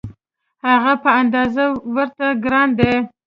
[0.67, 1.65] هغه په اندازه
[1.95, 2.93] ورته ګران دی.